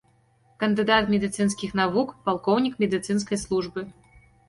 [0.63, 3.91] Кандыдат медыцынскіх навук, палкоўнік медыцынскай службы.